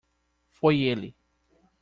Foi 0.51 0.81
ele 0.89 1.13